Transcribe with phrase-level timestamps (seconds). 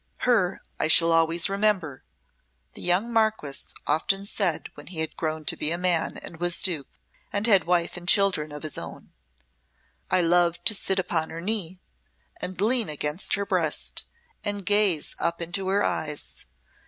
[0.25, 2.03] "Her I shall always remember,"
[2.73, 6.63] the young Marquess often said when he had grown to be a man and was
[6.63, 6.87] Duke,
[7.31, 9.13] and had wife and children of his own.
[10.09, 11.81] "I loved to sit upon her knee,
[12.41, 14.07] and lean against her breast,
[14.43, 16.47] and gaze up into her eyes.